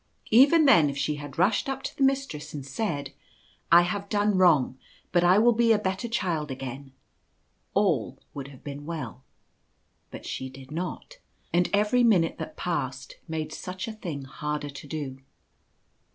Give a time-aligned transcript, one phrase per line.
[0.31, 3.13] Even then if she had rushed up to the mistress and said:"
[3.71, 4.79] I have done wrong;
[5.11, 6.91] but I will be a better child again,"
[7.75, 9.23] all would have been well;
[10.09, 11.19] but she did not,
[11.53, 15.19] and every minute that passed made such a thing harder to do.